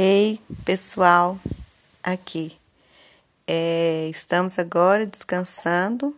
[0.00, 1.36] Ei, pessoal,
[2.00, 2.56] aqui.
[3.48, 6.14] É, estamos agora descansando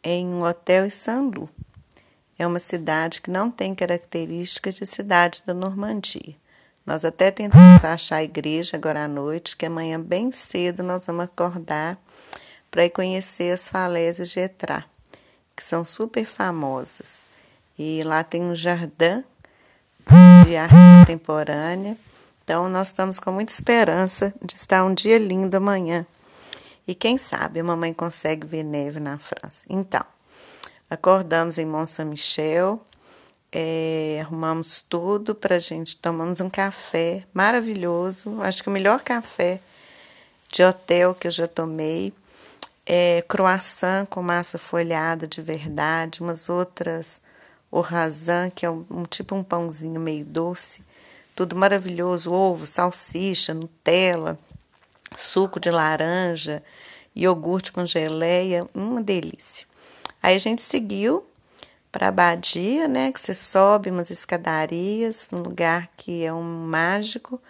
[0.00, 1.48] em um hotel em Saint-Lô.
[2.38, 6.36] É uma cidade que não tem características de cidade da Normandia.
[6.86, 11.24] Nós até tentamos achar a igreja agora à noite, que amanhã bem cedo nós vamos
[11.24, 11.98] acordar
[12.70, 14.84] para ir conhecer as falésias de Etrá,
[15.56, 17.26] que são super famosas.
[17.76, 19.24] E lá tem um jardim
[20.46, 21.96] de arte contemporânea
[22.44, 26.06] então, nós estamos com muita esperança de estar um dia lindo amanhã.
[26.86, 29.64] E quem sabe a mamãe consegue ver neve na França.
[29.70, 30.04] Então,
[30.90, 32.84] acordamos em Mont Saint-Michel,
[33.50, 39.58] é, arrumamos tudo para a gente, tomamos um café maravilhoso, acho que o melhor café
[40.52, 42.12] de hotel que eu já tomei.
[42.84, 47.22] É, croissant com massa folhada de verdade, umas outras
[47.70, 50.82] orrazan, que é um, um tipo um pãozinho meio doce
[51.34, 54.38] tudo maravilhoso, ovo, salsicha, Nutella,
[55.16, 56.62] suco de laranja,
[57.14, 59.66] iogurte com geleia, uma delícia.
[60.22, 61.26] Aí a gente seguiu
[61.90, 67.40] para a abadia, né, que você sobe umas escadarias, num lugar que é um mágico,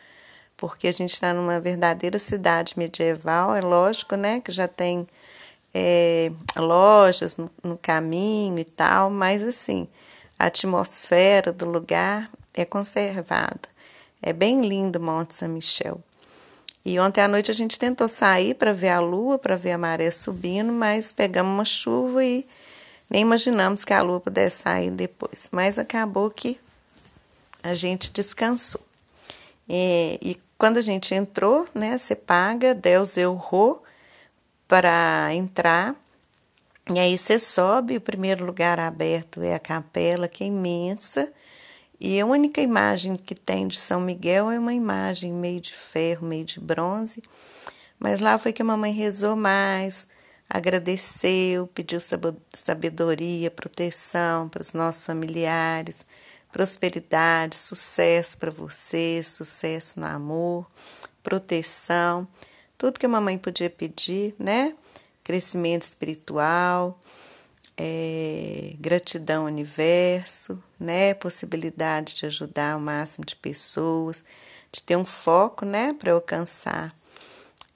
[0.57, 5.07] porque a gente está numa verdadeira cidade medieval, é lógico, né, que já tem
[5.73, 9.89] é, lojas no, no caminho e tal, mas assim,
[10.39, 13.74] a atmosfera do lugar é conservada.
[14.27, 16.01] É bem lindo Monte São Michel.
[16.83, 19.79] E ontem à noite a gente tentou sair para ver a lua, para ver a
[19.79, 22.47] maré subindo, mas pegamos uma chuva e
[23.11, 25.51] nem imaginamos que a lua pudesse sair depois.
[25.53, 26.59] Mas acabou que
[27.63, 28.81] a gente descansou.
[29.69, 33.83] E, e quando a gente entrou, né, você paga, Deus errou
[34.67, 35.95] para entrar.
[36.95, 41.31] E aí você sobe, o primeiro lugar aberto é a capela, que é imensa.
[42.01, 46.27] E a única imagem que tem de São Miguel é uma imagem meio de ferro,
[46.27, 47.23] meio de bronze.
[47.99, 50.07] Mas lá foi que a mamãe rezou mais,
[50.49, 51.99] agradeceu, pediu
[52.53, 56.05] sabedoria, proteção para os nossos familiares,
[56.53, 60.67] prosperidade, sucesso para você, sucesso no amor,
[61.23, 62.29] proteção,
[62.77, 64.75] tudo que a mamãe podia pedir, né?
[65.23, 67.01] Crescimento espiritual,
[67.77, 71.15] é, gratidão universo, né?
[71.15, 74.25] Possibilidade de ajudar o máximo de pessoas,
[74.71, 75.93] de ter um foco, né?
[75.93, 76.95] Para alcançar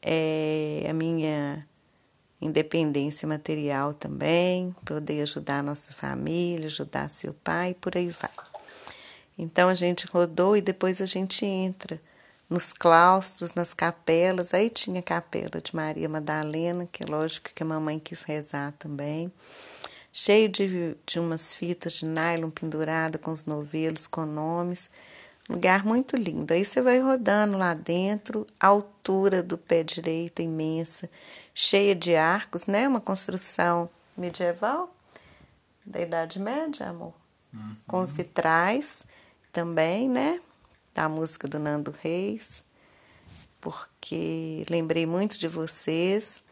[0.02, 1.66] é, a minha
[2.40, 8.30] independência material também, poder ajudar a nossa família, ajudar seu pai, por aí vai.
[9.36, 12.00] Então a gente rodou e depois a gente entra
[12.48, 14.54] nos claustros, nas capelas.
[14.54, 18.72] Aí tinha a capela de Maria Madalena, que é lógico que a mamãe quis rezar
[18.78, 19.32] também
[20.12, 24.90] cheio de, de umas fitas de nylon pendurado com os novelos, com nomes.
[25.48, 26.52] Lugar muito lindo.
[26.52, 31.08] Aí você vai rodando lá dentro, altura do pé direito imensa,
[31.54, 32.86] cheia de arcos, né?
[32.86, 34.94] Uma construção medieval
[35.86, 37.14] da Idade Média, amor.
[37.52, 37.76] Uhum.
[37.86, 39.04] Com os vitrais
[39.50, 40.40] também, né?
[40.94, 42.62] Da música do Nando Reis,
[43.60, 46.42] porque lembrei muito de vocês.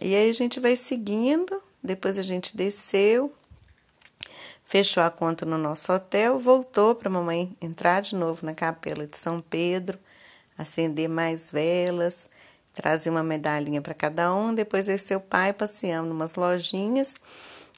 [0.00, 3.32] E aí a gente vai seguindo depois a gente desceu,
[4.64, 9.06] fechou a conta no nosso hotel, voltou para a mamãe entrar de novo na capela
[9.06, 9.98] de São Pedro,
[10.56, 12.28] acender mais velas,
[12.74, 14.54] trazer uma medalhinha para cada um.
[14.54, 17.14] Depois eu e seu pai passeamos umas lojinhas.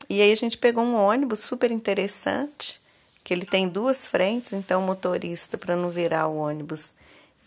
[0.09, 2.81] E aí a gente pegou um ônibus super interessante,
[3.23, 6.95] que ele tem duas frentes, então o motorista, para não virar o ônibus,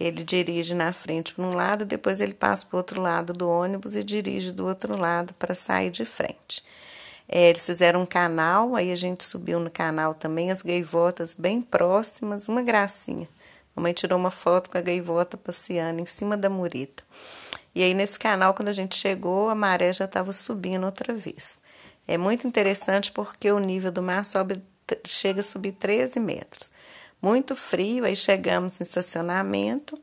[0.05, 3.49] ele dirige na frente para um lado, depois ele passa para o outro lado do
[3.49, 6.63] ônibus e dirige do outro lado para sair de frente.
[7.27, 11.61] É, eles fizeram um canal, aí a gente subiu no canal também, as gaivotas bem
[11.61, 13.29] próximas, uma gracinha.
[13.75, 17.03] Mamãe tirou uma foto com a gaivota passeando em cima da mureta.
[17.73, 21.61] E aí nesse canal, quando a gente chegou, a maré já estava subindo outra vez.
[22.07, 24.61] É muito interessante porque o nível do mar sobe,
[25.07, 26.72] chega a subir 13 metros
[27.23, 29.97] muito frio, aí chegamos no estacionamento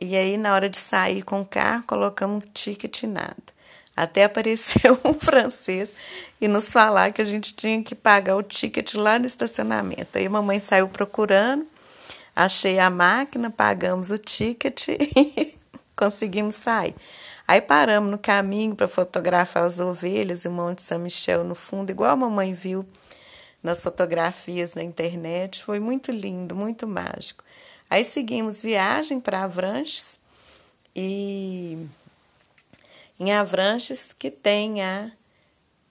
[0.00, 3.36] e aí na hora de sair com o carro colocamos ticket e nada.
[3.94, 5.92] Até apareceu um francês
[6.40, 10.16] e nos falar que a gente tinha que pagar o ticket lá no estacionamento.
[10.16, 11.66] Aí a mamãe saiu procurando,
[12.34, 15.54] achei a máquina, pagamos o ticket e
[15.94, 16.94] conseguimos sair.
[17.46, 21.90] Aí paramos no caminho para fotografar as ovelhas e o Monte São Michel no fundo,
[21.90, 22.86] igual a mamãe viu
[23.62, 25.62] nas fotografias na internet.
[25.62, 27.44] Foi muito lindo, muito mágico.
[27.88, 30.20] Aí seguimos viagem para Avranches
[30.94, 31.86] e
[33.18, 35.10] em Avranches que tem a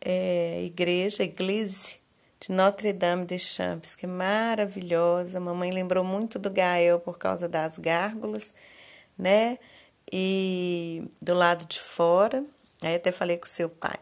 [0.01, 2.00] é, igreja, a Eglise
[2.39, 5.39] de Notre Dame de Champs, que é maravilhosa.
[5.39, 8.54] Mamãe lembrou muito do Gael por causa das gárgulas,
[9.18, 9.60] né?
[10.12, 12.44] E do lado de fora,
[12.81, 14.00] aí até falei com seu pai.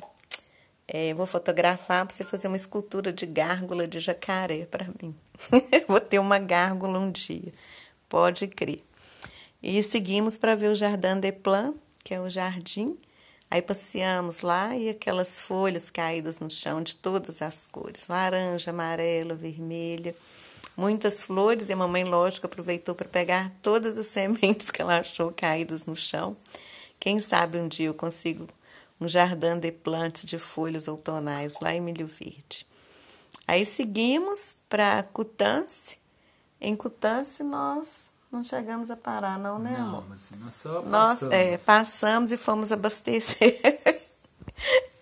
[0.88, 5.14] É, vou fotografar para você fazer uma escultura de gárgula de jacaré para mim.
[5.88, 7.54] vou ter uma gárgula um dia,
[8.08, 8.84] pode crer.
[9.62, 12.98] E seguimos para ver o Jardim des Plans, que é o jardim.
[13.50, 19.36] Aí passeamos lá e aquelas folhas caídas no chão de todas as cores, laranja, amarela,
[19.36, 20.16] vermelha,
[20.76, 21.70] muitas flores.
[21.70, 25.96] E a mamãe, lógico, aproveitou para pegar todas as sementes que ela achou caídas no
[25.96, 26.36] chão.
[27.00, 28.48] Quem sabe um dia eu consigo
[29.00, 32.66] um jardim de plantas de folhas outonais lá em Milho Verde.
[33.48, 35.98] Aí seguimos para Cutance.
[36.60, 40.06] Em Cutance nós não chegamos a parar, não, né, não, amor?
[40.10, 41.36] Mas assim, nós só nós passamos.
[41.36, 43.56] é, passamos e fomos abastecer.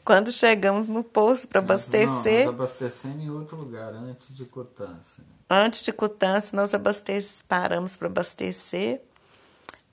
[0.05, 2.45] Quando chegamos no posto para abastecer.
[2.45, 5.21] Não, nós abastecendo em outro lugar, antes de Cutance.
[5.21, 5.25] Né?
[5.49, 9.01] Antes de Cutance, nós abastece, paramos para abastecer.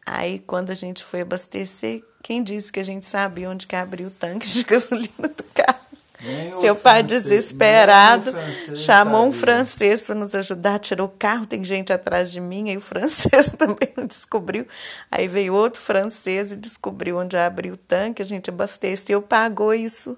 [0.04, 4.06] Aí, quando a gente foi abastecer, quem disse que a gente sabia onde que abria
[4.06, 5.80] o tanque de gasolina do carro?
[6.24, 8.32] Nem Seu pai, francês- desesperado,
[8.76, 12.76] chamou um francês para nos ajudar, tirou o carro, tem gente atrás de mim, aí
[12.76, 14.64] o francês também não descobriu.
[15.10, 20.16] Aí veio outro francês e descobriu onde abrir o tanque, a gente abasteceu, pagou isso.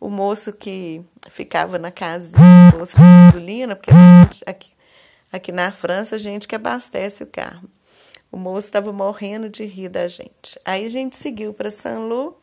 [0.00, 2.40] O moço que ficava na casinha,
[2.74, 4.70] o moço de gasolina, porque gente- aqui,
[5.30, 7.68] aqui na França a gente que abastece o carro.
[8.36, 10.60] O moço estava morrendo de rir da gente.
[10.62, 12.34] Aí a gente seguiu para Saint-Lô,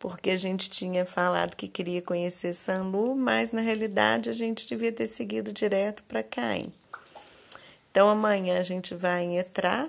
[0.00, 4.90] porque a gente tinha falado que queria conhecer Sanlu, mas na realidade a gente devia
[4.90, 6.72] ter seguido direto para Caim.
[7.88, 9.88] Então amanhã a gente vai em Etrá,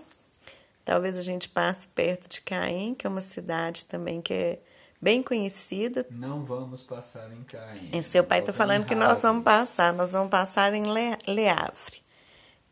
[0.85, 4.59] talvez a gente passe perto de Caim, que é uma cidade também que é
[5.01, 6.05] bem conhecida.
[6.11, 7.89] Não vamos passar em Caim.
[7.91, 11.49] E seu pai está falando que nós vamos passar, nós vamos passar em Le, Le
[11.49, 12.05] Havre.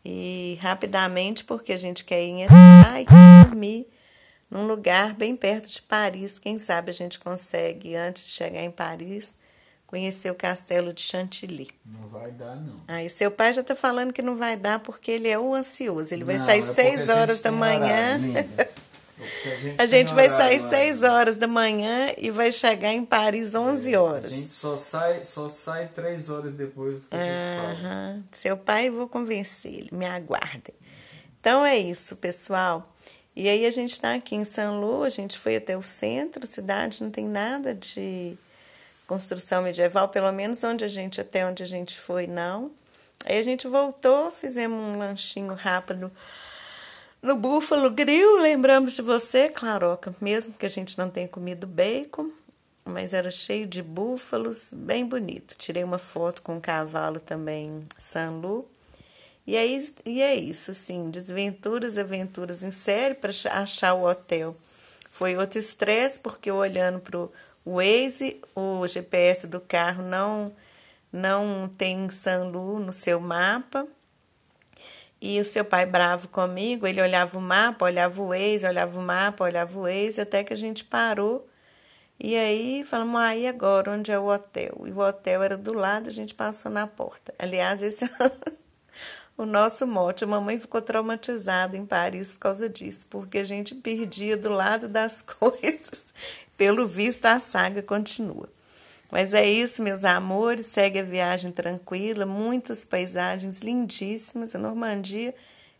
[0.05, 2.47] E rapidamente, porque a gente quer ir em e
[3.05, 3.87] quer dormir
[4.49, 6.37] num lugar bem perto de Paris.
[6.37, 9.33] Quem sabe a gente consegue, antes de chegar em Paris,
[9.87, 11.69] conhecer o castelo de Chantilly.
[11.83, 12.81] Não vai dar, não.
[12.87, 16.13] Aí seu pai já está falando que não vai dar porque ele é o ansioso.
[16.13, 18.19] Ele vai Não, sair é seis horas da manhã.
[19.19, 20.69] A gente, A gente tem vai horário sair lá.
[20.69, 24.31] seis horas da manhã e vai chegar em Paris 11 horas.
[24.31, 27.73] A gente só sai, só sai três horas depois do que a gente fala.
[27.73, 28.23] Aham.
[28.31, 30.75] Seu pai, vou convencer ele, me aguardem.
[31.39, 32.91] Então é isso, pessoal.
[33.35, 36.43] E aí a gente está aqui em São Lu, a gente foi até o centro,
[36.43, 38.37] a cidade não tem nada de
[39.05, 42.71] construção medieval, pelo menos onde a gente, até onde a gente foi, não.
[43.25, 46.11] Aí a gente voltou, fizemos um lanchinho rápido
[47.25, 52.29] no Búfalo Grill, lembramos de você, Claroca, mesmo que a gente não tenha comido bacon,
[52.85, 55.57] mas era cheio de búfalos, bem bonito.
[55.57, 58.63] Tirei uma foto com o cavalo também, San Lu.
[59.47, 64.55] E aí, e é isso, assim, desventuras, aventuras em série para achar o hotel.
[65.09, 67.31] Foi outro estresse, porque olhando para o
[67.65, 70.53] Waze, o GPS do carro não,
[71.11, 73.87] não tem San Lu no seu mapa.
[75.21, 79.01] E o seu pai bravo comigo, ele olhava o mapa, olhava o Waze, olhava o
[79.01, 81.47] mapa, olhava o Waze, até que a gente parou.
[82.19, 84.83] E aí falamos, ah, e agora, onde é o hotel?
[84.85, 87.33] E o hotel era do lado, a gente passou na porta.
[87.37, 88.09] Aliás, esse é
[89.37, 90.23] o nosso mote.
[90.23, 94.87] A mamãe ficou traumatizada em Paris por causa disso, porque a gente perdia do lado
[94.87, 96.05] das coisas.
[96.57, 98.54] Pelo visto, a saga continua.
[99.11, 100.65] Mas é isso, meus amores.
[100.65, 104.55] Segue a viagem tranquila, muitas paisagens lindíssimas.
[104.55, 105.33] A Normandia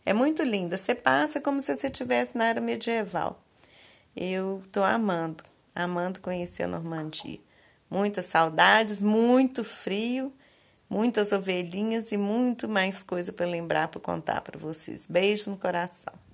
[0.04, 0.78] é muito linda.
[0.78, 3.42] Você passa como se você estivesse na era medieval.
[4.16, 7.40] Eu estou amando, amando conhecer a Normandia.
[7.90, 10.32] Muitas saudades, muito frio,
[10.88, 15.06] muitas ovelhinhas e muito mais coisa para lembrar, para contar para vocês.
[15.06, 16.25] Beijo no coração.